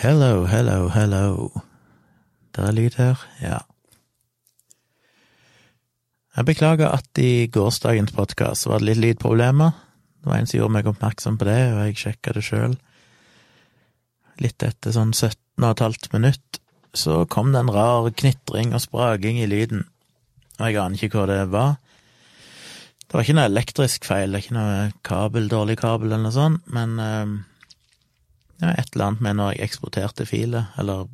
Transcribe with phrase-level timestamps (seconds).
[0.00, 1.50] Hello, hello, hello.
[2.56, 3.58] Der er lyd her, ja.
[6.36, 9.74] Jeg beklager at i gårsdagens podkast var det litt lydproblemer.
[10.16, 12.78] Det var en som gjorde meg oppmerksom på det, og jeg sjekka det sjøl.
[14.40, 16.62] Litt etter sånn 17 og et halvt minutt
[16.96, 19.84] så kom det en rar knitring og spraking i lyden,
[20.56, 21.76] og jeg aner ikke hva det var.
[23.04, 26.38] Det var ikke noe elektrisk feil, det er ikke noe kabel, dårlig kabel eller noe
[26.40, 27.38] sånt, men eh,
[28.60, 31.08] ja, et eller annet med når jeg eksporterte filer, eller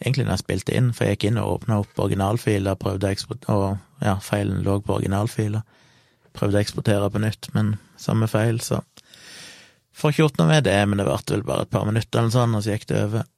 [0.00, 3.56] egentlig når jeg spilte inn, for jeg gikk inn og åpna opp originalfiler, prøvde å
[3.56, 5.64] og ja, feilen lå på originalfiler.
[6.36, 8.82] Prøvde å eksportere på nytt, men samme feil, så
[9.96, 12.34] får ikke gjort noe med det, men det varte vel bare et par minutter eller
[12.34, 13.28] sånn, og så gikk det over.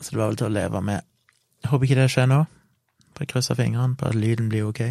[0.00, 1.06] Så det var vel til å leve med.
[1.60, 2.40] Jeg håper ikke det skjer nå.
[3.16, 4.82] Bare krysser fingrene på at lyden blir ok.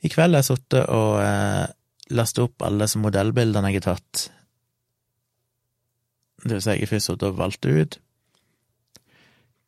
[0.00, 1.68] I kveld har jeg sittet og eh,
[2.16, 4.28] lastet opp alle disse modellbildene jeg har tatt.
[6.44, 7.98] Det vil si, jeg har først og valgt ut,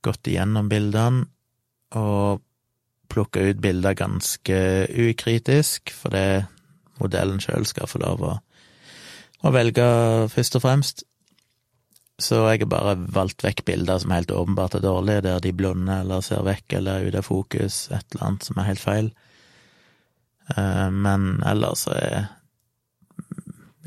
[0.02, 1.26] gått igjennom bildene
[1.98, 2.42] og
[3.12, 6.42] plukka ut bilder ganske ukritisk, fordi
[7.02, 8.34] modellen sjøl skal få lov å,
[9.44, 9.86] å velge
[10.32, 11.04] først og fremst.
[12.22, 16.04] Så jeg har bare valgt vekk bilder som helt åpenbart er dårlige, der de blunder
[16.04, 19.10] eller ser vekk eller er ute av fokus, et eller annet som er helt feil.
[20.56, 22.28] Eh, men ellers er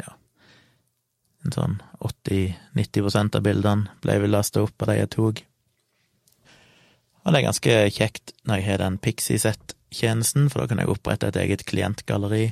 [0.02, 0.16] ja
[1.46, 5.44] en sånn 80-90% av bildene ble vel lasta opp av de jeg tok.
[7.25, 11.31] Og det er ganske kjekt når jeg har den Pixie-sett-tjenesten, for da kan jeg opprette
[11.31, 12.52] et eget klientgalleri.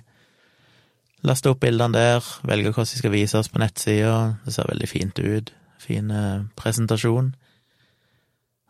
[1.23, 4.15] Laste opp bildene der, velge hvordan de skal vises på nettsida.
[4.45, 7.33] Det ser veldig fint ut fin eh, presentasjon.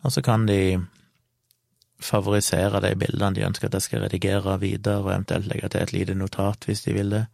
[0.04, 0.82] Og så kan de
[2.04, 5.96] favorisere de bildene de ønsker at jeg skal redigere videre, og eventuelt legge til et
[5.96, 7.26] lite notat hvis de vil det.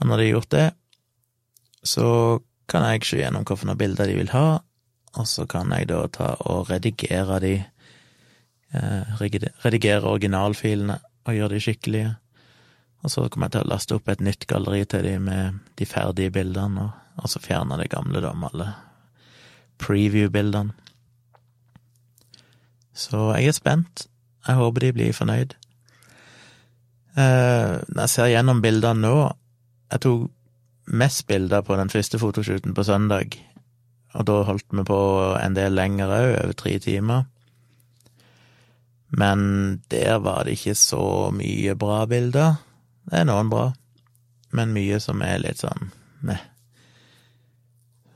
[0.00, 0.66] Og når de har gjort det,
[1.82, 4.62] så kan jeg se gjennom hvilke bilder de vil ha,
[5.12, 7.54] og så kan jeg da ta og redigere de,
[8.72, 9.22] eh,
[9.64, 12.16] redigere originalfilene og gjøre de skikkelige.
[13.02, 15.86] Og så kommer jeg til å laste opp et nytt galleri til de med de
[15.86, 18.74] ferdige bildene, og så fjerne det gamle, da, med alle
[19.82, 20.72] preview-bildene.
[22.94, 24.06] Så jeg er spent.
[24.46, 25.54] Jeg håper de blir fornøyd.
[27.16, 29.16] Eh, når jeg ser gjennom bildene nå
[29.92, 30.30] Jeg tok
[30.86, 33.36] mest bilder på den første fotoshooten på søndag,
[34.12, 34.98] og da holdt vi på
[35.38, 37.24] en del lenger òg, over tre timer.
[39.12, 42.54] Men der var det ikke så mye bra bilder.
[43.10, 43.72] Det er noen bra,
[44.52, 45.90] men mye som er litt sånn
[46.24, 46.40] meh.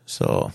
[0.06, 0.50] Så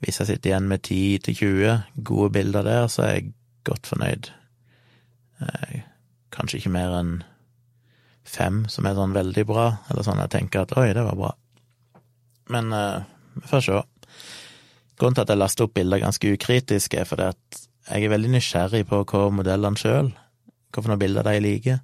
[0.00, 3.32] hvis jeg sitter igjen med 10-20 gode bilder der, så er jeg
[3.66, 4.30] godt fornøyd.
[5.42, 5.80] Eh,
[6.32, 7.18] kanskje ikke mer enn
[8.28, 11.32] fem som er sånn veldig bra, eller sånn jeg tenker at oi, det var bra.
[12.52, 13.06] Men eh,
[13.38, 13.82] vi får se.
[14.98, 18.32] Grunnen til at jeg laster opp bilder ganske ukritisk, er fordi at jeg er veldig
[18.34, 20.10] nysgjerrig på hva modellene sjøl,
[20.74, 21.80] hvilke bilder de liker.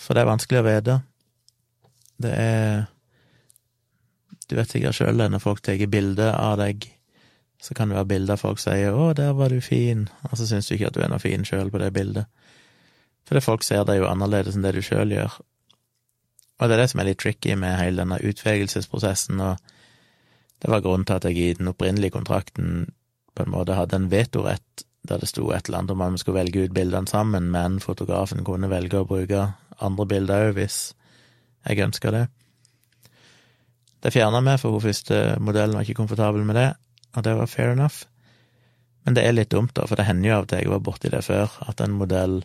[0.00, 0.98] For det er vanskelig å vite.
[2.24, 2.84] Det er
[4.48, 6.84] du vet sikkert sjøl det, når folk tar bilde av deg,
[7.62, 10.68] så kan det være bilder folk sier 'Å, der var du fin', og så syns
[10.68, 12.26] du ikke at du er noe fin sjøl på det bildet.
[13.28, 15.38] Fordi folk ser deg jo annerledes enn det du sjøl gjør.
[16.60, 19.56] Og det er det som er litt tricky med hele denne utvelgelsesprosessen, og
[20.62, 22.86] det var grunnen til at jeg i den opprinnelige kontrakten
[23.34, 26.22] på en måte hadde en vetorett der det sto et eller annet om at vi
[26.22, 29.42] skulle velge ut bildene sammen, men fotografen kunne velge å bruke
[29.84, 30.78] andre bilder òg hvis
[31.68, 32.24] jeg ønska det.
[34.04, 36.70] Det fjerna vi, for hun første modellen var ikke komfortabel med det,
[37.16, 38.04] og det var fair enough.
[39.04, 40.84] Men det er litt dumt, da, for det hender jo av og til, jeg var
[40.84, 42.40] borti det før, at en modell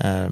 [0.00, 0.30] eh,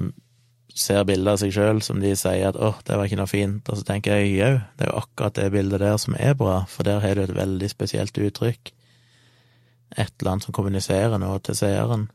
[0.75, 3.69] ser bilder av seg sjøl som de sier at 'åh, det var ikke noe fint',
[3.69, 6.65] og så tenker jeg jau, det er jo akkurat det bildet der som er bra,
[6.67, 8.71] for der har du et veldig spesielt uttrykk.
[9.97, 12.09] Et eller annet som kommuniserer noe til seeren.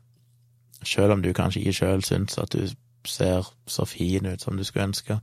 [0.83, 2.69] Sjøl om du kanskje ikke sjøl syns at du
[3.05, 5.21] ser så fin ut som du skulle ønske.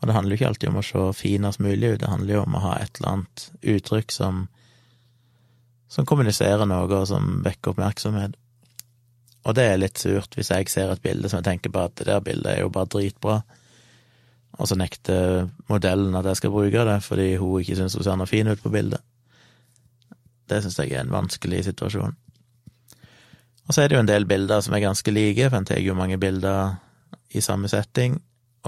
[0.00, 2.42] Og det handler jo ikke alltid om å se finest mulig ut, det handler jo
[2.42, 4.48] om å ha et eller annet uttrykk som,
[5.88, 8.34] som kommuniserer noe, og som vekker oppmerksomhet.
[9.42, 11.96] Og det er litt surt hvis jeg ser et bilde som jeg tenker på at
[11.98, 13.40] det der bildet er jo bare dritbra,
[14.52, 18.18] og så nekter modellen at jeg skal bruke det fordi hun ikke syns hun ser
[18.20, 19.00] noe fin ut på bildet.
[20.48, 22.14] Det syns jeg er en vanskelig situasjon.
[23.62, 25.80] Og så er det jo en del bilder som er ganske like, for en tar
[25.80, 26.76] jo mange bilder
[27.32, 28.18] i samme setting,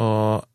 [0.00, 0.46] og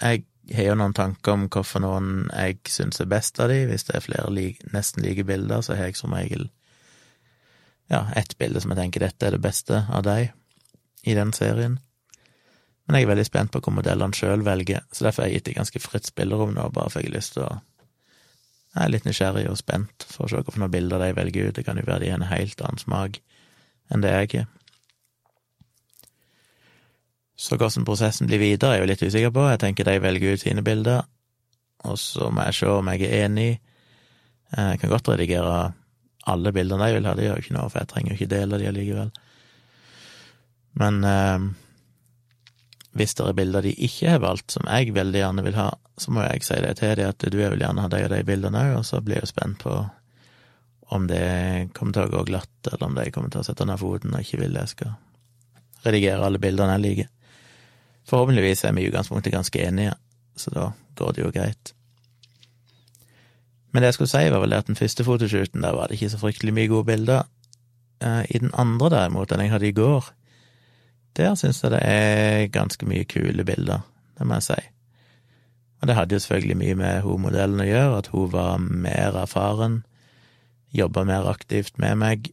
[0.00, 0.24] jeg
[0.54, 3.64] har jo noen tanker om hvorfor noen jeg syns er best av de.
[3.68, 6.46] Hvis det er flere like, nesten like bilder, så har jeg som regel
[7.88, 10.32] ja, ett bilde som jeg tenker dette er det beste av deg
[11.08, 11.78] i den serien.
[12.88, 15.50] Men jeg er veldig spent på hva modellene sjøl velger, så derfor har jeg gitt
[15.50, 17.56] dem ganske fritt spillerom nå, bare for jeg har lyst til å
[18.78, 21.56] jeg er litt nysgjerrig og spent for å se hvilke bilder de velger ut.
[21.56, 23.16] Det kan jo være de har en helt annen smak
[23.90, 24.50] enn det jeg har.
[27.38, 29.46] Så hvordan prosessen blir videre, er jeg jo litt usikker på.
[29.46, 31.04] Jeg tenker de velger ut sine bilder,
[31.86, 33.50] og så må jeg se om jeg er enig.
[34.54, 35.72] Jeg kan godt redigere
[36.28, 38.34] alle bildene jeg vil ha, det gjør jo ikke noe, for jeg trenger jo ikke
[38.34, 39.10] dele de allikevel.
[40.78, 41.48] Men eh,
[42.98, 46.14] hvis det er bilder de ikke har valgt, som jeg veldig gjerne vil ha, så
[46.14, 48.64] må jeg si det til dem at du vil gjerne ha de og de bildene
[48.64, 49.76] òg, og så blir jeg spent på
[50.88, 53.80] om det kommer til å gå glatt, eller om de kommer til å sette ned
[53.80, 54.94] foten og ikke vil jeg skal
[55.84, 57.10] redigere alle bildene jeg liker.
[58.08, 59.92] Forhåpentligvis er vi i utgangspunktet ganske enige,
[60.36, 61.74] så da går det jo greit.
[63.72, 66.10] Men det jeg skulle si, var vel at den første fotoshooten, der var det ikke
[66.14, 67.26] så fryktelig mye gode bilder.
[68.00, 70.08] Eh, I den andre, derimot, den jeg hadde i går,
[71.16, 73.84] der syns jeg det er ganske mye kule bilder,
[74.18, 74.60] det må jeg si.
[75.80, 79.18] Og det hadde jo selvfølgelig mye med hun modellen å gjøre, at hun var mer
[79.18, 79.82] erfaren,
[80.74, 82.32] jobba mer aktivt med meg,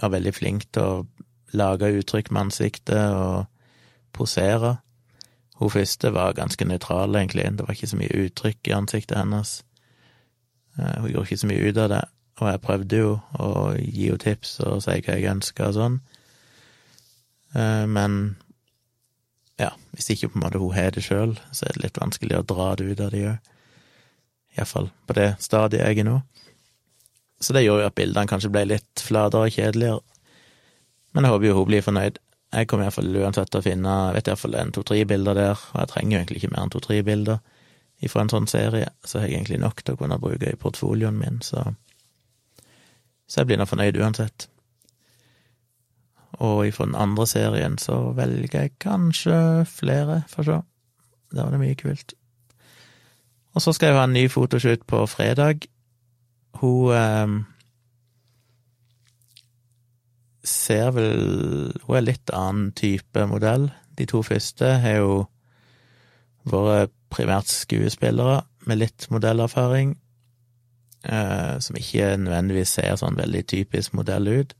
[0.00, 1.06] var veldig flink til å
[1.56, 3.46] lage uttrykk med ansiktet og
[4.16, 4.76] posere.
[5.56, 9.62] Hun første var ganske nøytral, egentlig, det var ikke så mye uttrykk i ansiktet hennes.
[10.78, 12.02] Eh, hun gjorde ikke så mye ut av det,
[12.40, 16.00] og jeg prøvde jo å gi henne tips og si hva jeg ønska og sånn.
[17.56, 18.36] Eh, men
[19.60, 22.40] ja, hvis ikke på en måte hun har det sjøl, så er det litt vanskelig
[22.40, 23.52] å dra det ut av det òg.
[24.56, 26.20] Iallfall på det stadiet jeg er nå.
[27.40, 30.00] Så det gjorde jo at bildene kanskje ble litt flatere og kjedeligere.
[31.12, 32.20] Men jeg håper jo hun blir fornøyd.
[32.56, 35.80] Jeg kommer iallfall uansett til å finne jeg vet iallfall en to-tre bilder der, og
[35.82, 37.40] jeg trenger jo egentlig ikke mer enn to-tre bilder
[38.04, 41.18] ifra en sånn serie, så har jeg egentlig nok til å kunne bruke i portfolioen
[41.18, 41.74] min, så
[43.26, 44.44] Så jeg blir nå fornøyd uansett.
[46.38, 50.58] Og ifra den andre serien så velger jeg kanskje flere, får så.
[51.34, 52.14] Der var det mye kult.
[53.54, 55.66] Og så skal jeg ha en ny fotoshoot på fredag.
[56.60, 57.34] Hun eh,
[60.46, 63.70] ser vel Hun er litt annen type modell.
[63.98, 65.24] De to første har jo
[66.46, 69.96] vært primært skuespillere med litt modellerfaring,
[71.04, 74.56] eh, som ikke nødvendigvis ser sånn veldig typisk modell ut.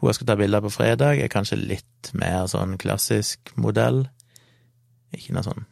[0.00, 4.06] Hun jeg skal ta bilder på fredag, er kanskje litt mer sånn klassisk modell.
[5.14, 5.66] Ikke noe sånn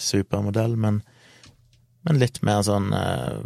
[0.00, 1.00] supermodell, men,
[2.04, 3.40] men litt mer sånn eh,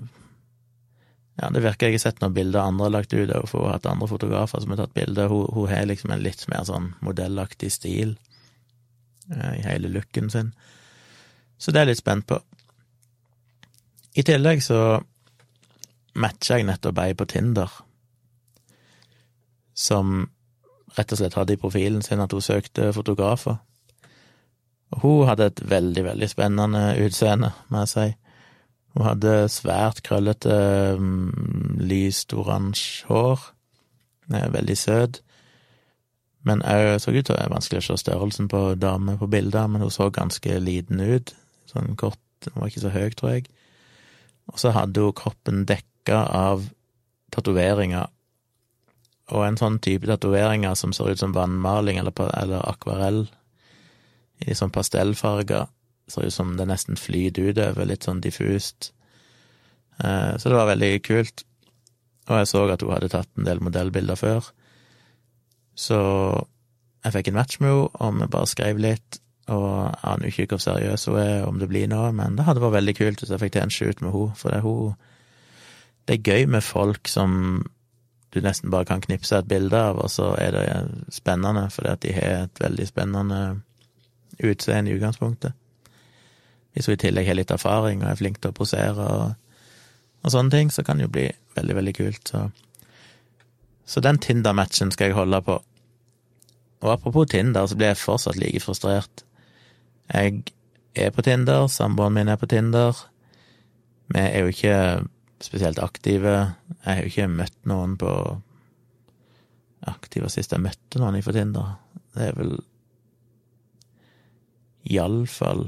[1.35, 3.73] Ja, det virker jeg har sett noen bilder andre har lagt ut og hun har
[3.77, 5.27] hatt andre fotografer som har tatt bilder.
[5.33, 8.13] Hun, hun har liksom en litt mer sånn modellaktig stil
[9.35, 10.53] eh, i hele looken sin.
[11.59, 12.39] Så det er jeg litt spent på.
[14.15, 14.79] I tillegg så
[16.15, 17.71] matcha jeg nettopp ei på Tinder
[19.75, 20.29] som
[20.95, 23.59] rett og slett hadde i profilen sin at hun søkte fotografer.
[24.95, 28.07] Og hun hadde et veldig, veldig spennende utseende, må jeg si.
[28.95, 30.55] Hun hadde svært krøllete,
[30.99, 33.49] mm, lyst oransje hår,
[34.31, 35.19] veldig søt,
[36.45, 39.67] men òg så ut til å være vanskelig å se størrelsen på dame på bilder,
[39.67, 41.35] men hun så ganske liten ut,
[41.75, 43.47] sånn kort, Den var ikke så høy, tror jeg.
[44.53, 46.67] Og så hadde hun kroppen dekka av
[47.33, 48.11] tatoveringer
[49.33, 53.25] og en sånn type tatoveringer som ser ut som vannmaling eller, eller akvarell,
[54.45, 55.71] i sånn pastellfarger,
[56.11, 58.91] ser ut som det nesten flyter utover, litt sånn diffust.
[60.03, 61.47] Eh, så det var veldig kult.
[62.29, 64.51] Og jeg så at hun hadde tatt en del modellbilder før.
[65.77, 65.99] Så
[67.05, 69.21] jeg fikk en match med henne, og vi bare skrev litt.
[69.53, 72.63] Og jeg aner ikke hvor seriøs hun er, om det blir noe, men det hadde
[72.65, 74.95] vært veldig kult hvis jeg fikk til en shoot med henne, for det er hun
[76.05, 77.65] Det er gøy med folk som
[78.35, 80.65] du nesten bare kan knipse et bilde av, og så er det
[81.15, 83.39] spennende, fordi at de har et veldig spennende
[84.43, 85.53] utseende i utgangspunktet.
[86.75, 89.35] Hvis hun i tillegg har litt erfaring og er flink til å posere og,
[90.25, 92.33] og sånne ting, så kan det jo bli veldig, veldig kult.
[92.33, 92.43] Så,
[93.87, 95.61] så den Tinder-matchen skal jeg holde på.
[96.85, 99.24] Og apropos Tinder, så blir jeg fortsatt like frustrert.
[100.13, 100.43] Jeg
[100.95, 102.99] er på Tinder, samboeren min er på Tinder.
[104.13, 104.77] Vi er jo ikke
[105.43, 106.35] spesielt aktive.
[106.85, 108.13] Jeg har jo ikke møtt noen på
[109.85, 111.75] Aktive sist jeg møtte noen på Tinder.
[112.17, 112.55] Det er vel
[114.89, 115.67] iallfall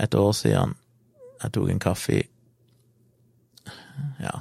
[0.00, 0.72] et år siden
[1.42, 2.22] jeg tok en kaffe
[4.22, 4.32] Ja.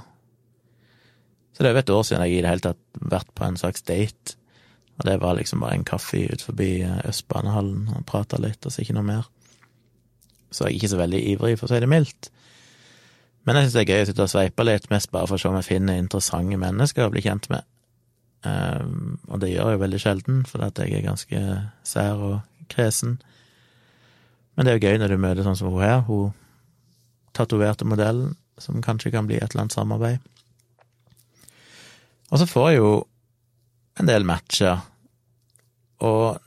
[1.52, 3.60] Så det er jo et år siden jeg i det hele tatt vært på en
[3.60, 4.38] slags date.
[5.00, 8.84] Og det var liksom bare en kaffe ut forbi Østbanehallen og prata litt, og så
[8.84, 9.30] ikke noe mer.
[10.52, 12.30] Så jeg er ikke så veldig ivrig, for å si det mildt.
[13.48, 15.42] Men jeg syns det er gøy å sitte og sveipe litt, mest bare for å
[15.42, 17.66] se om jeg finner interessante mennesker å bli kjent med.
[18.42, 21.42] Um, og det gjør jeg jo veldig sjelden, fordi jeg er ganske
[21.88, 23.18] sær og kresen.
[24.56, 26.36] Men det er jo gøy når du møter sånn som hun her, hun
[27.38, 30.28] tatoverte modellen, som kanskje kan bli et eller annet samarbeid.
[32.32, 32.92] Og så får jeg jo
[34.00, 34.82] en del matcher,
[36.02, 36.40] og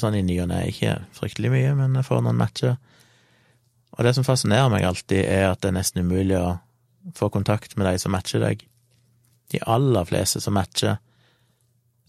[0.00, 2.78] sånn i ny og ne, ikke fryktelig mye, men jeg får noen matcher.
[3.96, 6.56] Og det som fascinerer meg alltid, er at det er nesten umulig å
[7.16, 8.64] få kontakt med de som matcher deg.
[9.54, 10.98] De aller fleste som matcher,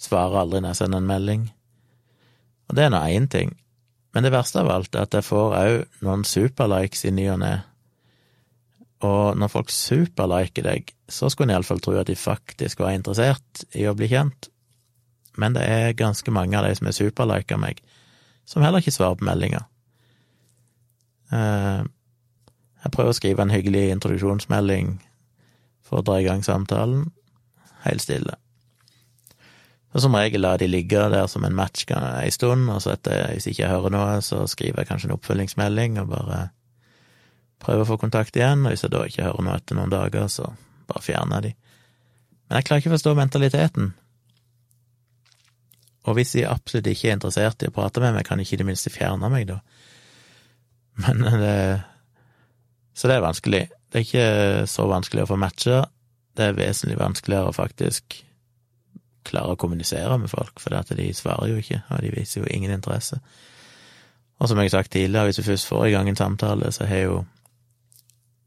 [0.02, 1.48] svarer aldri når jeg sender en melding.
[2.68, 3.54] Og det er nå én ting,
[4.14, 7.42] men det verste av alt er at jeg får òg noen superlikes i ny og
[7.44, 7.54] ne.
[9.06, 13.68] Og når folk superliker deg, så skulle en iallfall tro at de faktisk var interessert
[13.78, 14.50] i å bli kjent.
[15.38, 17.82] Men det er ganske mange av de som er superlika meg,
[18.48, 19.68] som heller ikke svarer på meldinger.
[21.32, 21.84] Eh,
[22.84, 24.98] jeg prøver å skrive en hyggelig introduksjonsmelding
[25.86, 27.10] for å dra i gang samtalen.
[27.84, 28.38] Helt stille.
[29.96, 33.32] Og som regel lar de ligge der som en match ei stund, og så etter,
[33.34, 36.42] hvis ikke hører noe, så skriver jeg kanskje en oppfølgingsmelding og bare
[37.64, 40.28] prøver å få kontakt igjen, og hvis jeg da ikke hører noe etter noen dager,
[40.30, 40.52] så
[40.90, 41.72] bare fjerner jeg de.
[42.48, 43.90] Men jeg klarer ikke å forstå mentaliteten.
[46.08, 48.56] Og hvis de absolutt ikke er interessert i å prate med meg, kan de ikke
[48.58, 49.60] i det minste fjerne meg, da.
[51.04, 51.58] Men det
[52.98, 53.68] Så det er vanskelig.
[53.92, 55.84] Det er ikke så vanskelig å få matcher.
[56.34, 58.24] Det er vesentlig vanskeligere å faktisk
[59.28, 62.72] klare å kommunisere med folk, for de svarer jo ikke, og de viser jo ingen
[62.74, 63.20] interesse.
[64.40, 66.86] Og som jeg har sagt tidligere, hvis du først får i gang en samtale, så
[66.86, 67.18] har jo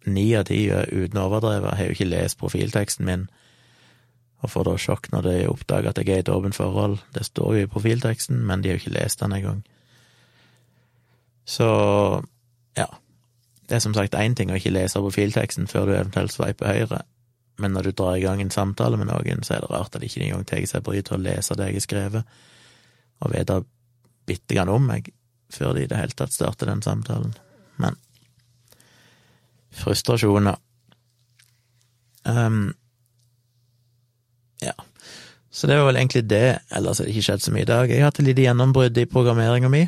[0.07, 3.29] ni av ti, uten å overdrive, har jo ikke lest profilteksten min,
[4.40, 6.99] og får da sjokk når de oppdager at jeg er i et åpent forhold.
[7.14, 9.62] Det står jo i profilteksten, men de har jo ikke lest den engang.
[11.44, 11.68] Så
[12.78, 12.87] ja.
[13.68, 17.02] Det er som sagt én ting å ikke lese profilteksten før du eventuelt sveiper høyre,
[17.61, 20.00] men når du drar i gang en samtale med noen, så er det rart at
[20.02, 22.35] de ikke engang tar seg bryet til å lese det jeg har skrevet,
[23.20, 23.61] og vite
[24.26, 25.12] bitte grann om meg,
[25.52, 27.35] før de i det hele tatt starter den samtalen.
[27.82, 27.99] Men
[29.76, 30.56] frustrasjoner
[32.25, 32.73] um,
[34.64, 34.76] Ja.
[35.50, 37.90] Så det var vel egentlig det, ellers har det ikke skjedd så mye i dag.
[37.90, 39.85] Jeg har hatt et lite gjennombrudd i programmeringa mi.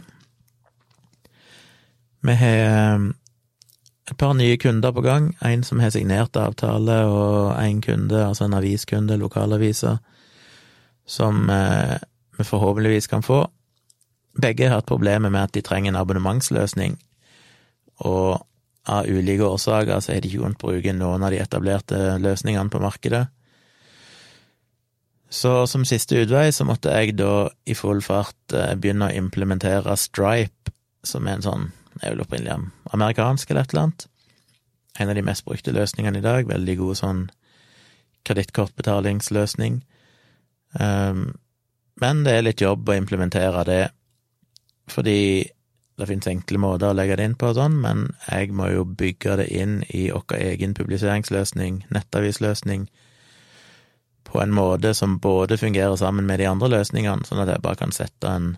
[2.23, 3.13] Vi har um,
[4.11, 5.33] et par nye kunder på gang.
[5.41, 9.97] En som har signert avtale, og en kunde, altså en aviskunde, lokalavisa,
[11.07, 11.99] som eh,
[12.39, 13.45] vi forhåpentligvis kan få.
[14.43, 16.97] Begge har hatt problemer med at de trenger en abonnementsløsning,
[18.03, 18.43] og
[18.91, 22.81] av ulike årsaker så har de ikke kunnet bruke noen av de etablerte løsningene på
[22.83, 23.27] markedet.
[25.33, 29.97] Så som siste utvei så måtte jeg da i full fart eh, begynne å implementere
[29.97, 30.73] Stripe,
[31.09, 31.69] som er en sånn,
[32.03, 34.05] jeg vil opprinnelig amerikansk eller et eller annet.
[35.01, 37.23] En av de mest brukte løsningene i dag, veldig god sånn
[38.29, 39.81] kredittkortbetalingsløsning.
[40.77, 41.25] Um,
[42.01, 43.83] men det er litt jobb å implementere det,
[44.93, 45.49] fordi
[46.01, 48.85] det finnes enkle måter å legge det inn på og sånn, men jeg må jo
[48.85, 52.87] bygge det inn i vår egen publiseringsløsning, nettavisløsning,
[54.33, 57.77] på en måte som både fungerer sammen med de andre løsningene, sånn at jeg bare
[57.83, 58.55] kan sette en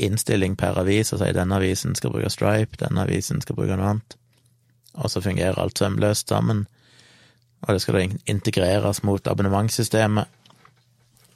[0.00, 3.90] innstilling per avis og si denne avisen skal bruke Stripe, denne avisen skal bruke noe
[3.92, 4.16] annet,
[4.96, 6.64] og så fungerer alt sømløst sammen.
[7.66, 10.30] Og det skal da integreres mot abonnementssystemet,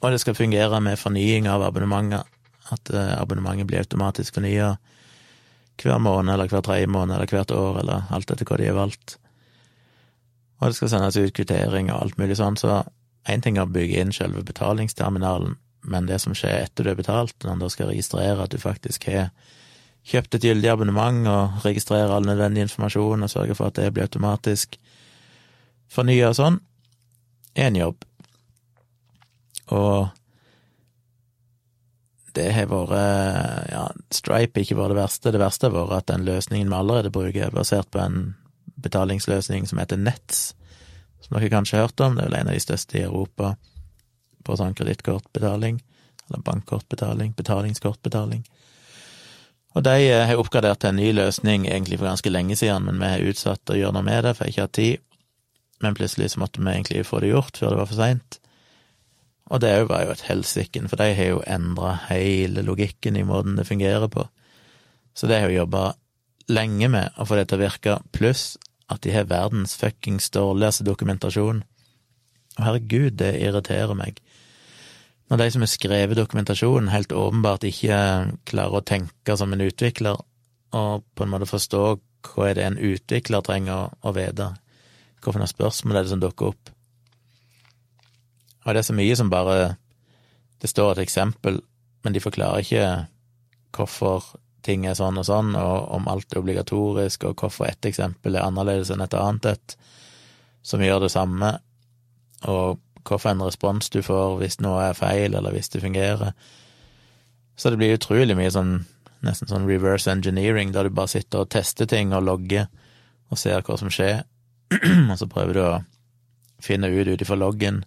[0.01, 2.25] og det skal fungere med fornying av abonnementer,
[2.73, 4.73] at eh, abonnementet blir automatisk fornya
[5.83, 8.79] hver måned eller hver tredje måned eller hvert år, eller alt etter hva de har
[8.79, 9.17] valgt.
[10.57, 12.81] Og det skal sendes ut kvittering og alt mulig sånn, så
[13.29, 16.99] én ting er å bygge inn selve betalingsterminalen, men det som skjer etter du har
[16.99, 19.29] betalt, når du skal registrere at du faktisk har
[20.07, 24.07] kjøpt et gyldig abonnement, og registrere all nødvendig informasjon og sørge for at det blir
[24.07, 24.77] automatisk
[25.91, 26.59] fornya og sånn,
[27.55, 28.05] er en jobb.
[29.73, 30.11] Og
[32.33, 35.31] det har vært Ja, Stripe ikke vært det verste.
[35.33, 38.33] Det verste har vært at den løsningen vi allerede bruker, er basert på en
[38.83, 40.53] betalingsløsning som heter Nets,
[41.41, 42.17] dere kanskje har hørt om.
[42.17, 43.55] Det er vel en av de største i Europa
[44.43, 45.79] på sånn kredittkortbetaling,
[46.27, 48.43] eller bankkortbetaling, betalingskortbetaling.
[49.73, 53.01] Og de eh, har oppgradert til en ny løsning egentlig for ganske lenge siden, men
[53.01, 55.03] vi har utsatt å gjøre noe med det, for jeg ikke har tid.
[55.83, 58.39] Men plutselig så måtte vi egentlig få det gjort før det var for seint.
[59.51, 63.57] Og det var jo et helsiken, for de har jo endra hele logikken i måten
[63.59, 64.27] det fungerer på.
[65.13, 65.91] Så det har jeg jobba
[66.51, 68.53] lenge med å få det til å virke, pluss
[68.91, 71.63] at de har verdens fuckings dårligste dokumentasjon.
[72.57, 74.19] Og herregud, det irriterer meg.
[75.31, 77.99] Når de som har skrevet dokumentasjonen, helt åpenbart ikke
[78.49, 80.19] klarer å tenke som en utvikler,
[80.73, 81.83] og på en måte forstå
[82.27, 84.51] hva er det en utvikler trenger å, vite,
[85.23, 86.71] hvilke spørsmål er det som dukker opp.
[88.63, 89.75] Og det er så mye som bare
[90.63, 91.57] Det står et eksempel,
[92.05, 92.85] men de forklarer ikke
[93.75, 94.23] hvorfor
[94.63, 98.47] ting er sånn og sånn, og om alt er obligatorisk, og hvorfor ett eksempel er
[98.47, 99.77] annerledes enn et annet et.
[100.63, 101.57] som gjør det samme,
[102.47, 106.31] og hvorfor en respons du får hvis noe er feil, eller hvis det fungerer.
[107.55, 108.85] Så det blir utrolig mye sånn
[109.23, 112.69] nesten sånn reverse engineering, der du bare sitter og tester ting og logger
[113.31, 114.23] og ser hva som skjer,
[115.11, 115.83] og så prøver du å
[116.63, 117.83] finne ut ut ifra loggen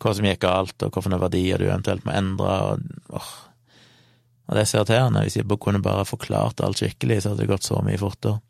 [0.00, 3.30] hva som gikk galt, og hvilke verdier du eventuelt må endre, og åh.
[4.50, 5.22] Og det er så irriterende.
[5.22, 8.40] Hvis jeg kunne bare forklart alt skikkelig, så hadde det gått så mye fortere.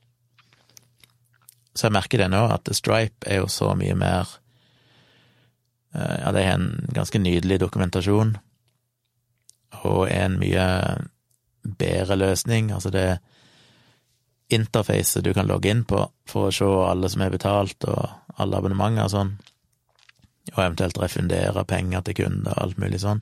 [1.77, 4.31] Så jeg merker det nå, at Stripe er jo så mye mer
[5.95, 8.33] eh, Ja, det er en ganske nydelig dokumentasjon,
[9.85, 10.65] og en mye
[11.63, 12.73] bedre løsning.
[12.73, 13.21] Altså det
[14.51, 18.59] interfacet du kan logge inn på for å se alle som er betalt, og alle
[18.59, 19.37] abonnementer og sånn,
[20.57, 23.21] og eventuelt refundere penger til kunder og alt mulig sånn,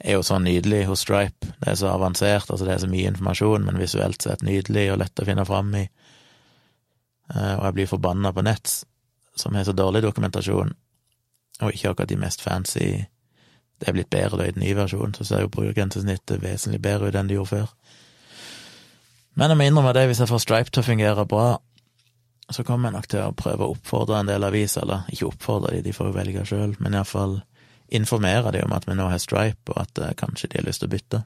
[0.00, 1.46] er jo så nydelig hos Stripe.
[1.60, 5.00] Det er så avansert, altså det er så mye informasjon, men visuelt sett nydelig og
[5.02, 5.84] lett å finne fram i.
[7.34, 8.84] Eh, og jeg blir forbanna på Nets,
[9.36, 10.72] som har så dårlig dokumentasjon,
[11.60, 13.06] og ikke akkurat de mest fancy
[13.80, 17.08] Det er blitt bedre da i den nye versjonen, så ser jo brukergrensesnittet vesentlig bedre
[17.08, 17.70] ut enn det gjorde før.
[19.40, 21.46] Men jeg må innrømme det, hvis jeg får Stripe til å fungere bra,
[22.52, 25.72] så kommer jeg nok til å prøve å oppfordre en del aviser, eller ikke oppfordre
[25.72, 27.38] de, de får jo velge sjøl, men iallfall
[27.90, 30.84] informere de om at vi nå har Stripe, og at uh, kanskje de har lyst
[30.84, 31.22] til å bytte.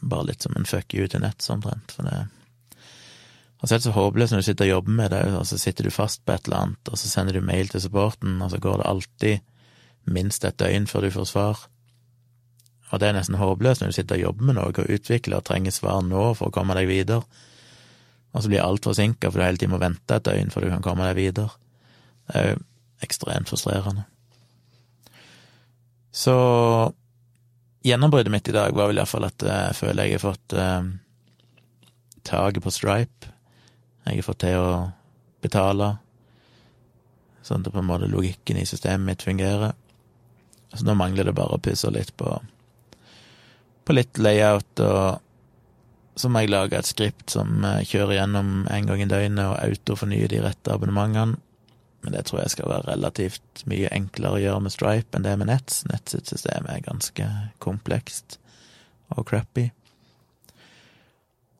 [0.00, 2.26] Bare litt som en fuck you til nett, omtrent, for det
[3.56, 5.86] Altså, det er så håpløst når du sitter og jobber med det, og så sitter
[5.86, 8.60] du fast på et eller annet, og så sender du mail til supporten, og så
[8.60, 9.38] går det alltid
[10.12, 11.62] minst et døgn før du får svar.
[12.92, 15.48] Og det er nesten håpløst når du sitter og jobber med noe og utvikler og
[15.48, 17.24] trenger svar nå for å komme deg videre,
[18.36, 20.70] og så blir alt forsinka for du hele tiden må vente et døgn før du
[20.74, 21.48] kan komme deg videre.
[22.28, 22.60] Det er jo
[23.06, 24.04] ekstremt frustrerende.
[26.16, 26.32] Så
[27.84, 30.86] gjennombruddet mitt i dag var vel iallfall at jeg føler jeg har fått eh,
[32.24, 33.28] taket på Stripe.
[34.06, 34.70] Jeg har fått til å
[35.44, 35.90] betale,
[37.44, 39.76] sånn at på en måte logikken i systemet mitt fungerer.
[40.72, 42.32] Så nå mangler det bare å pusse litt på,
[43.84, 48.88] på litt layout, og så må jeg lage et skript som eh, kjører gjennom en
[48.88, 51.36] gang i døgnet og autofornyer de rette abonnementene.
[52.04, 55.34] Men det tror jeg skal være relativt mye enklere å gjøre med Stripe enn det
[55.40, 55.82] med Nets.
[55.90, 57.26] Nets sitt system er ganske
[57.62, 58.38] komplekst
[59.14, 59.70] og crappy.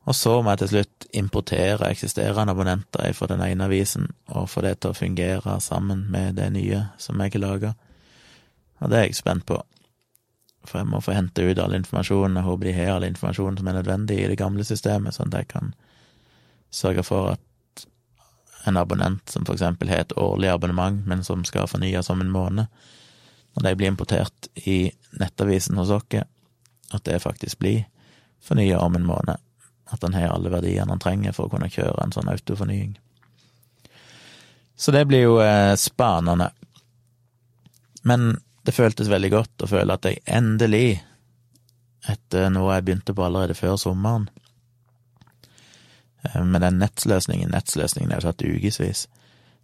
[0.07, 4.62] Og så må jeg til slutt importere eksisterende abonnenter fra den ene avisen, og få
[4.62, 7.72] det til å fungere sammen med det nye som jeg har laga.
[8.79, 9.59] Og det er jeg spent på,
[10.66, 12.38] for jeg må få hente ut all informasjonen.
[12.38, 15.40] Jeg håper de har all informasjonen som er nødvendig i det gamle systemet, sånn at
[15.42, 15.75] jeg kan
[16.70, 17.42] sørge for at
[18.66, 22.33] en abonnent som for eksempel har et årlig abonnement, men som skal fornyes om en
[22.33, 22.66] måned,
[23.57, 26.22] når de blir importert i nettavisen hos oss,
[26.92, 27.85] at det faktisk blir
[28.44, 29.42] fornya om en måned
[29.87, 32.96] at han har alle verdiene han trenger for å kunne kjøre en sånn autofornying.
[34.76, 36.50] Så det blir jo eh, spanende.
[38.02, 38.35] Men
[38.66, 40.98] det føltes veldig godt å føle at jeg endelig,
[42.11, 44.26] etter noe jeg begynte på allerede før sommeren,
[46.44, 49.06] med den nettsløsningen Nettsløsningen er jo tatt ukevis.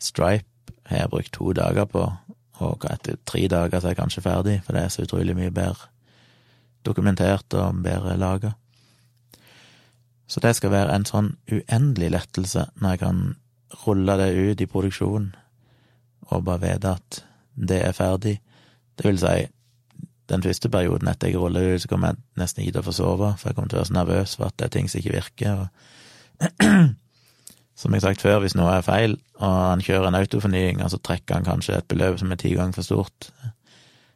[0.02, 2.04] Stripe har jeg brukt to dager på,
[2.62, 5.54] og etter tre dager så er jeg kanskje ferdig, for det er så utrolig mye
[5.54, 5.90] bedre
[6.86, 8.52] dokumentert og bedre laga.
[10.26, 13.22] Så det skal være en sånn uendelig lettelse når jeg kan
[13.84, 15.32] rulle det ut i produksjon
[16.32, 17.18] og bare vite at
[17.52, 18.38] det er ferdig.
[18.96, 19.46] Det vil si,
[20.32, 22.94] den første perioden etter jeg ruller ut, så kommer jeg nesten ikke til å få
[22.96, 25.02] sove, for jeg kommer til å være så nervøs for at det er ting som
[25.02, 25.64] ikke virker.
[25.64, 25.66] Og
[27.82, 30.92] som jeg har sagt før, hvis noe er feil, og han kjører en autofornying, og
[30.92, 33.30] så trekker han kanskje et beløp som er ti ganger for stort,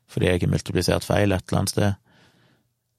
[0.07, 2.03] fordi jeg har multiplisert feil et eller annet sted,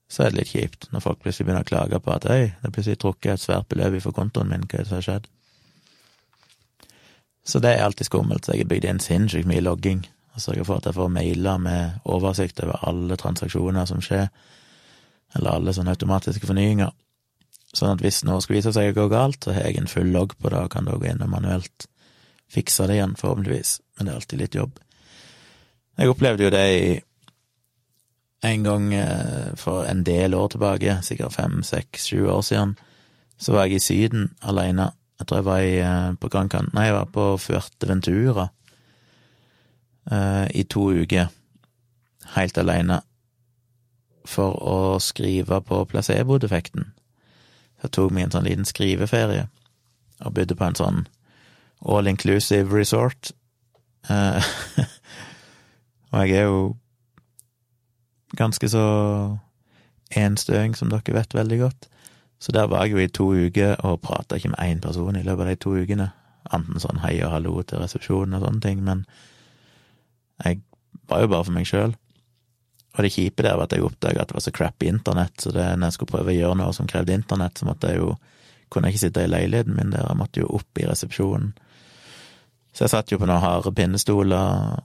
[0.08, 2.70] så er det litt kjipt når folk plutselig begynner å klage på at øy, det
[2.70, 5.32] er plutselig trukket et svært beløp fra kontoen min, hva er det som har skjedd?
[7.48, 10.04] Så det er alltid skummelt, så jeg har bygd inn sinnssykt mye logging,
[10.36, 14.28] og sørger for at jeg får mailer med oversikt over alle transaksjoner som skjer,
[15.36, 16.92] eller alle sånne automatiske fornyinger,
[17.78, 20.10] sånn at hvis noe skulle vise seg å gå galt, så har jeg en full
[20.14, 21.88] logg på det, og kan da gå inn og manuelt
[22.52, 24.80] fikse det igjen, forhåpentligvis, men det er alltid litt jobb.
[25.98, 26.90] Jeg opplevde jo det i
[28.48, 32.76] en gang eh, for en del år tilbake, sikkert fem, seks, sju år siden,
[33.38, 34.92] så var jeg i Syden alene.
[35.18, 38.50] Jeg tror jeg var i, eh, på Gran Nei, jeg var på Fuerteventura
[40.12, 41.28] uh, i to uker,
[42.36, 43.02] helt alene,
[44.28, 46.92] for å skrive på placebo-defekten.
[47.84, 49.48] Jeg tok meg en sånn liten skriveferie,
[50.26, 51.04] og bodde på en sånn
[51.86, 53.32] all inclusive resort.
[54.10, 54.42] Uh,
[56.12, 56.62] og jeg er jo
[58.38, 58.88] ganske så
[60.16, 61.90] enstøing, som dere vet veldig godt.
[62.40, 65.24] Så der var jeg jo i to uker og prata ikke med én person i
[65.26, 66.12] løpet av de to ukene.
[66.54, 69.06] Anten sånn hei og hallo til resepsjonen og sånne ting, men
[70.46, 70.62] jeg
[71.10, 71.96] var jo bare for meg sjøl.
[72.98, 75.54] Og det kjipe der var at jeg oppdaga at det var så crappy internett, så
[75.54, 78.16] det, når jeg skulle prøve å gjøre noe som krevde internett, så måtte jeg jo
[78.74, 81.54] kunne jeg ikke sitte i leiligheten min der, jeg måtte jo opp i resepsjonen.
[82.74, 84.82] Så jeg satt jo på noen harde pinnestoler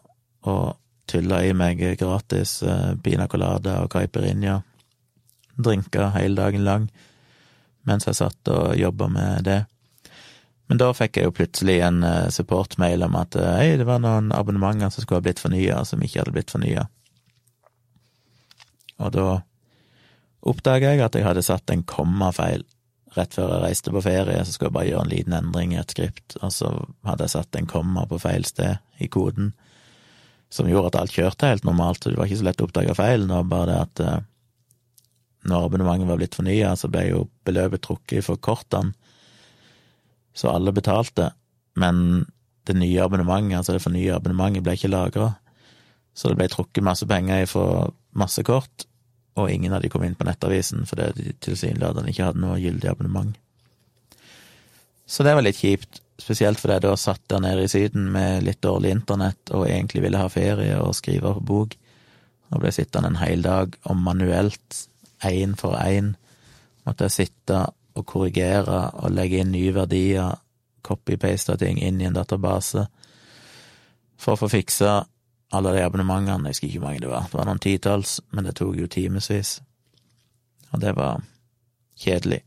[0.48, 0.76] og
[1.10, 4.60] tulla i meg gratis eh, pina colada og caipirinha,
[5.52, 6.86] Drinka hele dagen lang,
[7.84, 9.58] mens jeg satt og jobba med det.
[10.70, 14.00] Men da fikk jeg jo plutselig en eh, supportmail om at eh, hei, det var
[14.00, 16.86] noen abonnementer som skulle ha blitt fornya, som ikke hadde blitt fornya.
[19.02, 19.26] Og da
[20.42, 22.64] oppdaga jeg at jeg hadde satt en kommafeil
[23.16, 25.80] rett før jeg reiste på ferie, så skulle jeg bare gjøre en liten endring i
[25.80, 26.70] et skript, og så
[27.06, 29.52] hadde jeg satt en komma på feil sted i koden,
[30.52, 32.96] som gjorde at alt kjørte helt normalt, så det var ikke så lett å oppdage
[32.96, 34.20] feilen, det var bare det at eh,
[35.52, 38.94] når abonnementet var blitt fornya, så ble jo beløpet trukket for kortene,
[40.32, 41.32] så alle betalte,
[41.76, 42.24] men
[42.68, 45.34] det nye abonnementet, altså det fornya abonnementet, ble ikke lagra,
[46.16, 48.86] så det ble trukket masse penger fra masse kort,
[49.38, 52.90] og ingen av de kom inn på Nettavisen fordi de tilsynelatende ikke hadde noe gyldig
[52.90, 53.36] abonnement.
[55.06, 58.46] Så det var litt kjipt, spesielt fordi jeg da satt der nede i Syden med
[58.46, 61.76] litt dårlig internett og egentlig ville ha ferie og skrive på bok,
[62.52, 64.86] og ble sittende en hel dag og manuelt,
[65.24, 66.14] én for én,
[66.84, 67.60] måtte jeg sitte
[67.96, 70.34] og korrigere og legge inn nye verdier,
[70.82, 72.86] copy-paste ting inn i en database,
[74.18, 75.02] for å få fiksa
[75.52, 78.48] alle de abonnementene, jeg husker ikke hvor mange det var, det var noen titalls, men
[78.48, 79.58] det tok jo timevis,
[80.72, 81.20] og det var
[82.00, 82.40] kjedelig.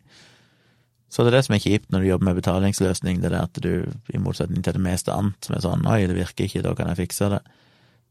[1.10, 3.60] Så det er det som er kjipt når du jobber med betalingsløsning, det er at
[3.62, 6.74] du, i motsetning til det meste annet, som er sånn oi, det virker ikke, da
[6.76, 7.44] kan jeg fikse det,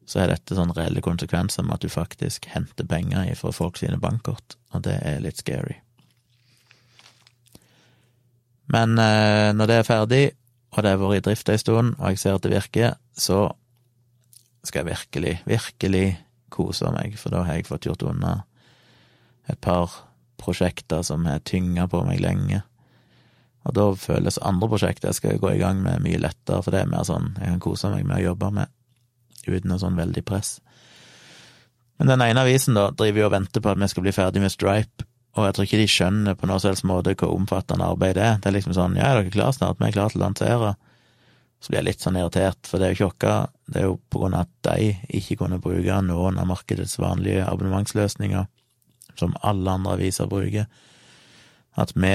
[0.09, 3.99] så er dette sånn reelle konsekvenser med at du faktisk henter penger fra folk sine
[4.01, 5.81] bankkort, og det er litt scary.
[8.73, 10.25] Men eh, når det er ferdig,
[10.75, 13.47] og det har vært i drift ei stund, og jeg ser at det virker, så
[14.65, 16.07] skal jeg virkelig, virkelig
[16.55, 18.35] kose meg, for da har jeg fått gjort unna
[19.51, 19.93] et par
[20.41, 22.63] prosjekter som har tynga på meg lenge.
[23.65, 26.85] Og da føles andre prosjekter jeg skal gå i gang med, mye lettere, for det
[26.85, 28.73] er mer sånn jeg kan kose meg med å jobbe med,
[29.47, 30.59] uten noe sånn veldig press.
[32.01, 34.43] Men den ene avisen, da, driver jo og venter på at vi skal bli ferdig
[34.43, 37.87] med Stripe, og jeg tror ikke de skjønner på noen som helst måte hvor omfattende
[37.91, 38.37] arbeid det er.
[38.39, 39.81] Det er liksom sånn, ja, er dere klare snart?
[39.81, 40.75] Vi er klare til å lansere
[41.65, 44.21] så blir jeg litt sånn irritert, for det er jo ikke Det er jo på
[44.21, 48.45] grunn av at de ikke kunne bruke noen av markedets vanlige abonnementsløsninger,
[49.17, 50.67] som alle andre aviser bruker,
[51.81, 52.13] at vi,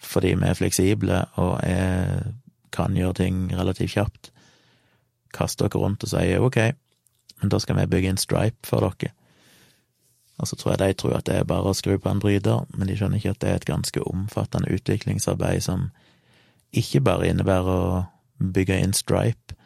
[0.00, 2.32] fordi vi er fleksible og er,
[2.72, 4.32] kan gjøre ting relativt kjapt,
[5.36, 6.58] kaster dere rundt og sier ok,
[7.42, 9.12] men da skal vi bygge en Stripe for dere.
[10.38, 12.64] Og så tror jeg de tror at det er bare å skru på en bryter,
[12.72, 15.90] men de skjønner ikke at det er et ganske omfattende utviklingsarbeid som
[16.72, 18.06] ikke bare innebærer å
[18.38, 19.56] bygge inn Stripe,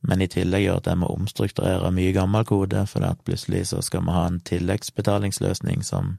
[0.00, 3.82] men i tillegg gjør at jeg må omstrukturere mye gammel kode, for at plutselig så
[3.84, 6.16] skal vi ha en tilleggsbetalingsløsning som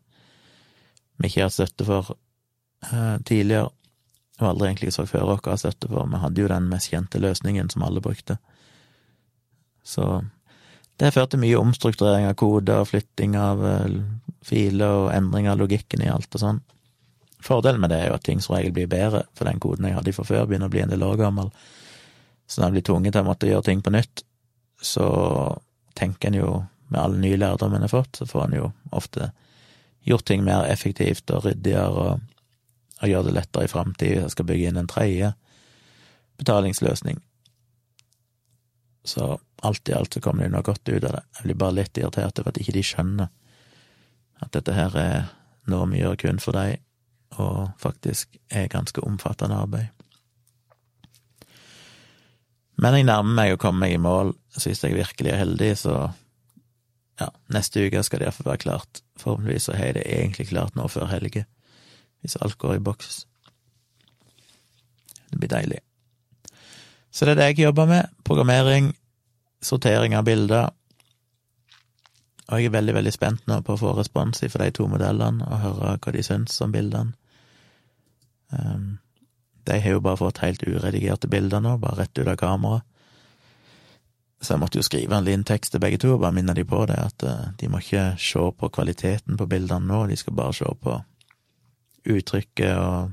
[1.17, 3.71] vi ikke har støtte for uh, tidligere,
[4.41, 6.05] og aldri egentlig så før oss har støtte for.
[6.09, 8.37] Vi hadde jo den mest kjente løsningen som alle brukte.
[9.83, 10.23] Så
[10.97, 14.01] det har ført til mye omstrukturering av kode og flytting av uh,
[14.45, 16.63] filer og endring av logikken i alt og sånn.
[17.41, 19.97] Fordelen med det er jo at ting som regel blir bedre, for den koden jeg
[19.97, 21.49] hadde fra før, begynner å bli en del år gammel.
[22.51, 24.25] Så når en blir tvunget til å måtte gjøre ting på nytt,
[24.83, 25.05] så
[25.95, 26.49] tenker en jo,
[26.91, 29.29] med all ny lærdom en har fått, så får en jo ofte
[30.03, 32.25] gjort ting mer effektivt og ryddigere og,
[32.99, 35.31] og gjør det lettere i framtida skal bygge inn en tredje
[36.41, 37.21] betalingsløsning.
[39.07, 41.23] Så alt i alt så kommer det noe godt ut av det.
[41.37, 43.31] Jeg blir bare litt irritert over at ikke de skjønner
[44.41, 45.31] at dette her er
[45.71, 46.81] noe vi gjør kun for deg,
[47.39, 50.00] og faktisk er ganske omfattende arbeid.
[52.81, 54.33] Men jeg nærmer meg å komme meg i mål.
[54.57, 55.95] Så hvis jeg virkelig er heldig, så
[57.21, 59.03] ja, neste uke skal det iallfall være klart.
[59.21, 61.45] Forhåpentligvis så har jeg det egentlig klart nå før helge,
[62.21, 63.23] hvis alt går i boks.
[65.31, 65.79] Det blir deilig.
[67.11, 68.09] Så det er det jeg jobber med.
[68.25, 68.91] Programmering,
[69.61, 70.71] sortering av bilder.
[72.49, 75.45] Og jeg er veldig, veldig spent nå på å få respons fra de to modellene,
[75.45, 77.13] og høre hva de syns om bildene.
[78.51, 78.97] Um,
[79.67, 82.87] de har jo bare fått helt uredigerte bilder nå, bare rett ut av kameraet.
[84.41, 86.63] Så jeg måtte jo skrive en liten tekst til begge to og bare minne de
[86.65, 90.33] på det, at eh, de må ikke se på kvaliteten på bildene nå, de skal
[90.33, 90.95] bare se på
[92.09, 93.11] uttrykket og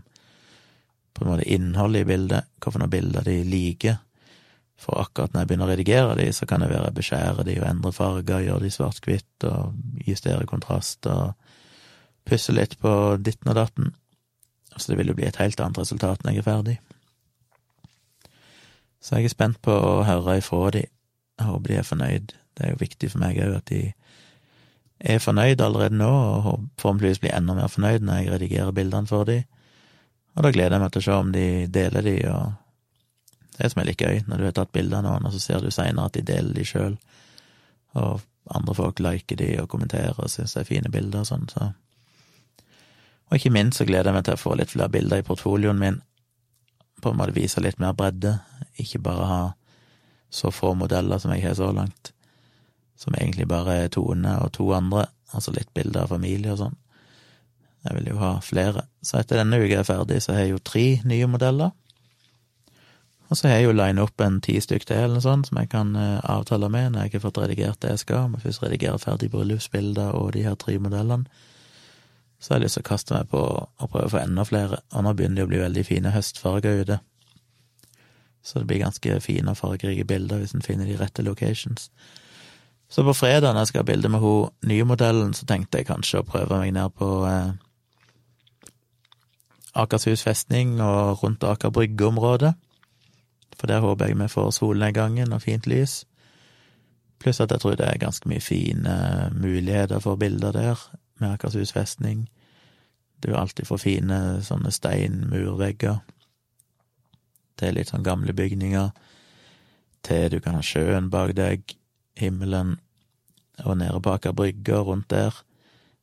[1.13, 3.99] på en måte innholdet i bildet, hvilke bilder de liker.
[4.79, 7.67] For akkurat når jeg begynner å redigere de, så kan det være beskjære de og
[7.67, 11.35] endre farger, gjøre de svart-hvitt og justere kontrast og
[12.29, 13.91] pusse litt på ditten og datten.
[14.79, 16.77] Så det vil jo bli et helt annet resultat når jeg er ferdig.
[19.03, 20.85] Så jeg er spent på å høre ifra de.
[21.39, 22.35] Jeg håper de er fornøyd.
[22.59, 23.83] Det er jo viktig for meg òg at de
[24.99, 29.29] er fornøyd allerede nå, og forhåpentligvis blir enda mer fornøyd når jeg redigerer bildene for
[29.29, 29.43] de.
[30.35, 33.73] Og da gleder jeg meg til å se om de deler de, og det er
[33.73, 35.71] som er litt gøy, når du har tatt bilder av noen, og så ser du
[35.75, 36.99] seinere at de deler de sjøl,
[37.99, 41.49] og andre folk liker de og kommenterer og syns det er fine bilder og sånn,
[41.53, 41.71] så
[43.29, 45.81] Og ikke minst så gleder jeg meg til å få litt flere bilder i portfolioen
[45.81, 45.99] min,
[47.03, 48.39] på en måte vise litt mer bredde,
[48.81, 49.43] ikke bare ha
[50.31, 52.13] så få modeller som jeg har så langt
[52.99, 56.79] som egentlig bare er Tone og to andre, altså litt bilder av familie og sånn.
[57.87, 58.89] Jeg vil jo ha flere.
[59.07, 61.71] Så etter denne uka er ferdig, så har jeg jo tre nye modeller.
[63.29, 65.61] Og så har jeg jo line opp en ti stykk til eller noe sånt som
[65.61, 68.33] jeg kan uh, avtale med når jeg ikke har fått redigert det jeg skal.
[68.35, 71.29] Jeg først redigerer ferdig bryllupsbilder og de her tre modellene,
[72.39, 74.79] så har jeg lyst til å kaste meg på å prøve å få enda flere.
[74.95, 76.99] Og nå begynner det å bli veldig fine høstfarger ute.
[78.47, 81.91] Så det blir ganske fine og fargerike bilder hvis en finner de rette locations.
[82.89, 85.89] Så på fredag, når jeg skal ha bilde med hun nye modellen, så tenkte jeg
[85.91, 87.51] kanskje å prøve meg ned på eh,
[89.79, 92.55] Akershus festning og rundt Aker Brygge-området.
[93.59, 96.05] For der håper jeg vi får solnedgangen og fint lys.
[97.19, 98.95] Pluss at jeg tror det er ganske mye fine
[99.35, 100.89] muligheter for bilder der,
[101.21, 102.27] med Akershus festning.
[103.23, 106.01] Du er alltid for fine sånne steinmurvegger
[107.59, 108.93] til litt sånn gamle bygninger,
[110.07, 111.75] til du kan ha sjøen bak deg,
[112.19, 112.77] himmelen,
[113.65, 115.35] og nede på Aker Brygge og rundt der,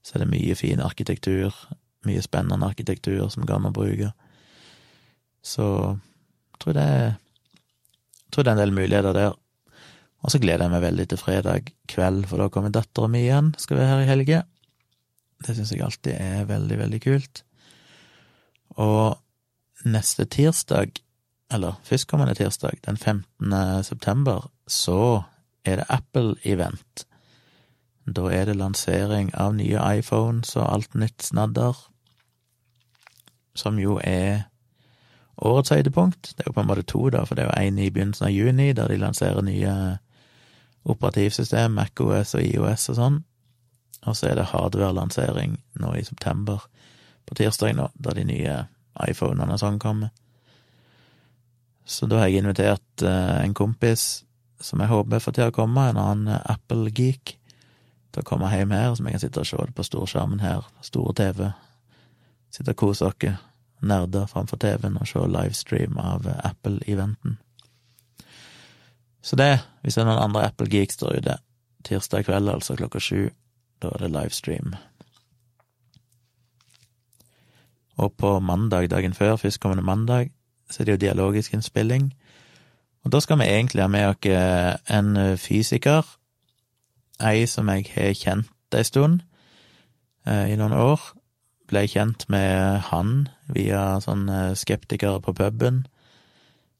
[0.03, 1.55] så er det mye fin arkitektur,
[2.05, 4.11] mye spennende arkitektur som går an å bruke.
[5.45, 7.07] Så jeg tror det er
[8.25, 9.35] jeg tror det er en del muligheter der.
[10.25, 13.53] Og så gleder jeg meg veldig til fredag kveld, for da kommer dattera mi igjen,
[13.61, 14.39] skal være her i helga.
[15.43, 17.43] Det syns jeg alltid er veldig, veldig kult.
[18.81, 19.17] Og
[19.85, 21.01] neste tirsdag,
[21.51, 23.83] eller førstkommende tirsdag, den 15.
[23.83, 25.23] september, så
[25.65, 27.05] er det Apple-event.
[28.05, 31.77] Da er det lansering av nye iPhones og alt nytt snadder,
[33.55, 34.45] som jo er
[35.37, 36.33] årets høydepunkt.
[36.35, 38.27] Det er jo på en måte to, da, for det er jo én i begynnelsen
[38.27, 39.75] av juni, der de lanserer nye
[40.85, 43.17] operativsystem, MacOS og IOS og sånn.
[44.05, 46.63] Og så er det hardware-lansering nå i september,
[47.25, 48.57] på tirsdag nå, da de nye
[49.09, 50.11] iPhonene sånn kommer.
[51.85, 54.25] Så da har jeg invitert eh, en kompis
[54.61, 57.35] som jeg håper får til å komme, en annen Apple-geek,
[58.13, 60.65] til å komme hjem her, som jeg kan sitte og se det på storskjermen her,
[60.85, 61.49] store TV.
[62.53, 63.41] Sitte og kose oss,
[63.85, 67.37] nerder framfor TV-en og se livestream av Apple-eventen.
[69.25, 71.37] Så det, hvis det er noen andre Apple-geeks der ute,
[71.85, 73.27] tirsdag kveld, altså klokka sju,
[73.85, 74.75] da er det livestream.
[77.95, 80.33] Og på mandag, dagen før, førstkommende mandag,
[80.69, 82.11] så er det jo dialogisk innspilling
[83.05, 86.07] og da skal vi egentlig ha med oss eh, en fysiker,
[87.21, 89.21] ei som jeg har kjent ei stund,
[90.25, 91.03] eh, i noen år.
[91.69, 95.83] Ble kjent med han via sånne skeptikere på puben,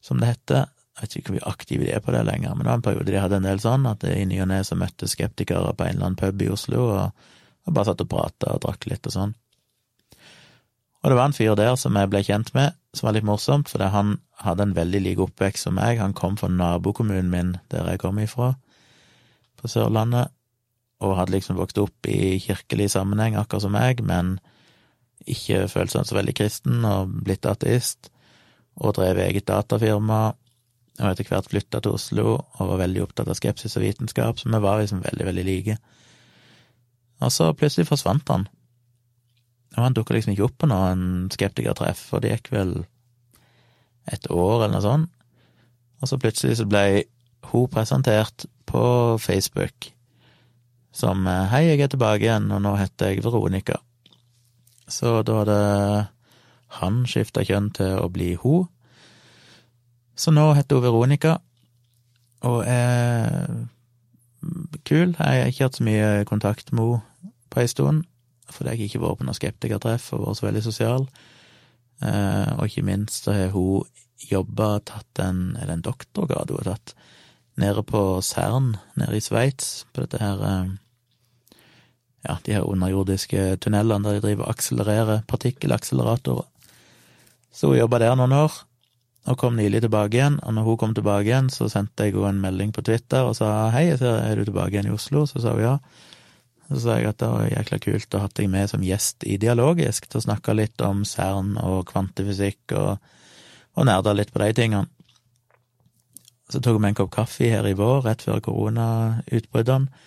[0.02, 0.66] som det heter.
[0.96, 3.10] Jeg vet ikke hvor aktive de er på det lenger, men det var en periode
[3.12, 5.98] de hadde en del sånn, at i ny og ne så møtte skeptikere på en
[5.98, 7.26] eller annen pub i Oslo, og,
[7.68, 9.34] og bare satt og prata og drakk litt og sånn.
[11.04, 13.68] Og det var en fyr der som jeg ble kjent med, som var litt morsomt,
[13.70, 16.00] fordi han hadde en veldig lik oppvekst som meg.
[16.00, 18.54] Han kom fra nabokommunen min, der jeg kom ifra,
[19.60, 20.32] på Sørlandet,
[21.04, 24.38] og hadde liksom vokst opp i kirkelig sammenheng, akkurat som meg, men
[25.28, 28.10] ikke følt seg så veldig kristen og blitt ateist,
[28.80, 30.32] og drev eget datafirma,
[30.96, 34.48] og etter hvert flytta til Oslo og var veldig opptatt av skepsis og vitenskap, så
[34.48, 35.76] vi var liksom veldig, veldig like.
[37.24, 38.46] Og så plutselig forsvant han.
[39.76, 42.72] Og han dukka liksom ikke opp på noen skeptikertreff, og det gikk vel
[44.12, 45.12] et år eller noe sånt.
[46.00, 47.04] Og så plutselig så ble
[47.50, 48.84] hun presentert på
[49.22, 49.92] Facebook
[50.96, 53.80] som eh, 'Hei, jeg er tilbake igjen, og nå heter jeg Veronica'.
[54.88, 56.08] Så da hadde
[56.80, 58.68] han skifta kjønn til å bli hun.
[60.16, 61.36] Så nå heter hun Veronica,
[62.46, 63.66] og er
[64.86, 65.12] kul.
[65.12, 68.04] Jeg har ikke hatt så mye kontakt med henne på ei stund
[68.52, 71.06] fordi jeg ikke vært på noe skeptikertreff og vært så veldig sosial.
[72.04, 73.86] Eh, og ikke minst så har hun
[74.30, 76.94] jobba, tatt en Er en doktorgrad hun har tatt?
[77.56, 80.74] Nede på Cern, nede i Sveits, på dette her eh,
[82.26, 86.46] Ja, de her underjordiske tunnelene der de driver og akselererer partikkelakseleratorer.
[87.52, 88.52] Så hun jobba der noen år,
[89.26, 90.38] og kom nylig tilbake igjen.
[90.46, 93.34] Og når hun kom tilbake igjen, så sendte jeg henne en melding på Twitter og
[93.38, 95.24] sa hei, er du tilbake igjen i Oslo?
[95.26, 95.76] Så sa hun ja.
[96.66, 99.36] Så sa jeg at det var jækla kult å ha deg med som gjest i
[99.38, 102.98] Dialogisk til å snakke litt om CERN og kvantefysikk og,
[103.78, 104.90] og nerde litt på de tingene.
[106.50, 110.04] Så tok vi en kopp kaffe her i vår, rett før koronautbruddene.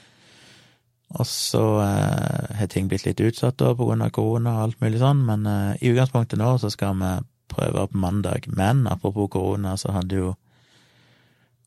[1.20, 4.84] Og så eh, har ting blitt litt utsatt da, på grunn av korona og alt
[4.84, 7.14] mulig sånn, men eh, i utgangspunktet nå så skal vi
[7.50, 8.48] prøve på mandag.
[8.48, 10.36] Men apropos korona, så hadde jo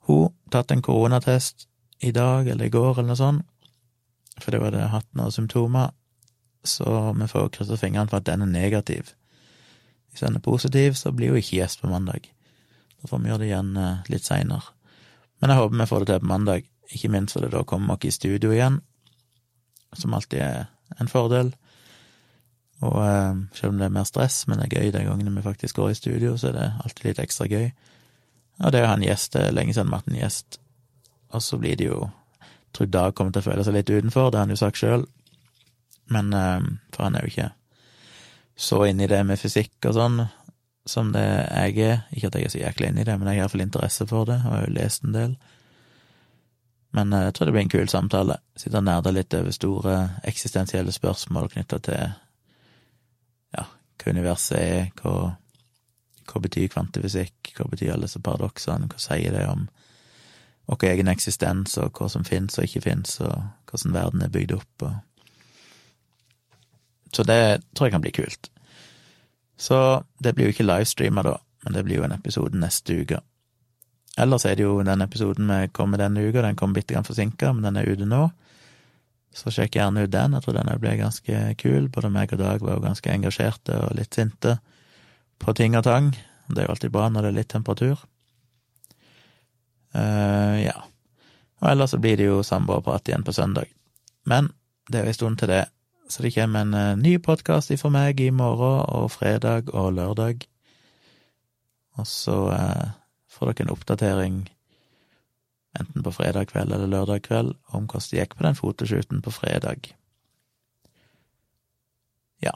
[0.08, 1.68] hun tatt en koronatest
[2.02, 3.44] i dag eller i går eller noe sånt,
[4.42, 5.92] fordi hun hadde hatt noen symptomer,
[6.66, 9.12] så vi får krysse fingrene for at den er negativ.
[10.10, 12.26] Hvis den er positiv, så blir hun ikke gjest på mandag.
[13.00, 14.74] Da får vi gjøre det igjen eh, litt seinere.
[15.40, 18.10] Men jeg håper vi får det til på mandag, ikke minst fordi da kommer vi
[18.10, 18.80] i studio igjen,
[19.96, 20.66] som alltid er
[21.00, 21.54] en fordel.
[22.82, 25.44] Og eh, selv om det er mer stress, men det er gøy de gangene vi
[25.44, 27.70] faktisk går i studio, så er det alltid litt ekstra gøy.
[28.62, 30.58] Og det å ha en gjest, det er lenge siden vi har hatt en gjest.
[31.32, 32.10] Og så blir det jo
[32.42, 34.80] Jeg tror Dag kommer til å føle seg litt utenfor, det har han jo sagt
[34.80, 35.02] sjøl.
[36.12, 37.50] Men eh, For han er jo ikke
[38.56, 40.18] så inne i det med fysikk og sånn
[40.88, 42.02] som det jeg er.
[42.12, 44.28] Ikke at jeg er så jæklig inne i det, men jeg har iallfall interesse for
[44.28, 45.36] det, og har jo lest en del.
[46.96, 48.38] Men eh, jeg tror det blir en kul samtale.
[48.58, 49.96] Sitte og nerde litt over store
[50.28, 52.16] eksistensielle spørsmål knytta til
[54.02, 55.36] hva universet er, hva,
[56.28, 59.68] hva betyr kvantefysikk, hva betyr alle disse paradoksene, hva sier det om
[60.70, 63.34] vår egen eksistens, og hva som fins og ikke fins, og
[63.70, 65.00] hvordan verden er bygd opp, og
[67.12, 68.48] Så det tror jeg kan bli kult.
[69.56, 73.18] Så det blir jo ikke livestreama da, men det blir jo en episode neste uke.
[74.16, 77.52] Ellers er det jo den episoden vi kommer denne uka, den kommer bitte grann forsinka,
[77.52, 78.30] men den er ute nå.
[79.32, 81.88] Så sjekk gjerne ut den, jeg tror den blir ganske kul.
[81.92, 84.58] Både meg og Dag var jo ganske engasjerte og litt sinte
[85.40, 86.12] på ting og tang.
[86.48, 88.02] Det er jo alltid bra når det er litt temperatur.
[89.96, 90.76] Uh, ja.
[91.62, 93.70] Og ellers så blir det jo samboerprat igjen på søndag.
[94.28, 94.50] Men
[94.88, 95.64] det er jo en stund til det,
[96.10, 100.44] så det kommer en uh, ny podkast ifra meg i morgen og fredag og lørdag.
[102.00, 102.90] Og så uh,
[103.32, 104.42] får dere en oppdatering
[105.78, 109.32] enten på fredag kveld eller lørdag kveld om hvordan det gikk på den fotoshooten på
[109.34, 109.92] fredag.
[112.42, 112.54] Ja,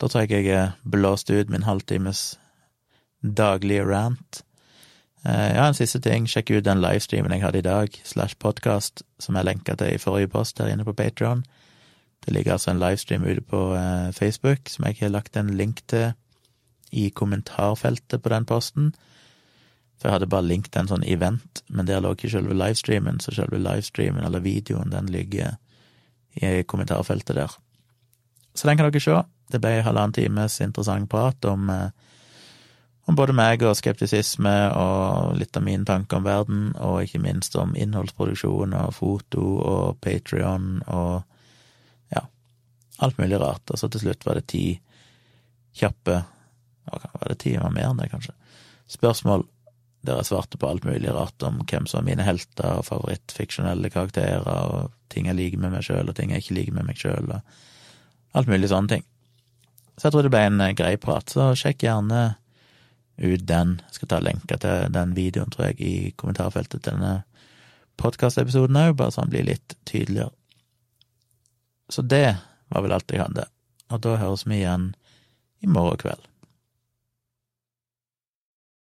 [0.00, 2.38] da tror jeg jeg er blåst ut min halvtimes
[3.22, 4.42] daglige rant.
[5.24, 9.36] Ja, en siste ting, sjekk ut den livestreamen jeg hadde i dag, slash podkast, som
[9.36, 11.44] jeg lenka til i forrige post her inne på Patron.
[12.24, 15.84] Det ligger altså en livestream ute på eh, Facebook som jeg har lagt en link
[15.88, 16.12] til
[16.92, 18.94] i kommentarfeltet på den posten.
[20.00, 23.34] For jeg hadde bare linket en sånn event, men der lå ikke selve livestreamen, så
[23.36, 25.58] selve livestreamen, eller videoen, den ligger
[26.40, 27.52] i kommentarfeltet der.
[28.54, 29.18] Så den kan dere se.
[29.52, 31.68] Det ble halvannen times interessant prat om,
[33.04, 37.58] om både meg og skeptisisme og litt av mine tanker om verden, og ikke minst
[37.60, 41.20] om innholdsproduksjon og foto og Patrion og
[42.14, 42.24] ja,
[43.04, 43.68] alt mulig rart.
[43.68, 44.64] Og så til slutt var det ti
[45.76, 46.22] kjappe
[46.90, 47.52] Var det ti?
[47.60, 48.32] Var mer enn det, kanskje?
[48.90, 49.44] Spørsmål
[50.06, 53.90] der jeg svarte på alt mulig rart om hvem som er mine helter og favorittfiksjonelle
[53.92, 57.00] karakterer, og ting jeg liker med meg sjøl, og ting jeg ikke liker med meg
[57.00, 59.04] sjøl, og alt mulig sånne ting.
[59.98, 62.22] Så jeg tror det ble en eh, grei prat, så sjekk gjerne
[63.20, 63.74] ut den.
[63.90, 67.18] Jeg skal ta lenka til den videoen, tror jeg, i kommentarfeltet til denne
[68.00, 70.32] podkastepisoden òg, bare så den blir litt tydeligere.
[71.92, 72.38] Så det
[72.72, 73.44] var vel alt jeg hadde,
[73.90, 74.92] og da høres vi igjen
[75.60, 76.29] i morgen kveld.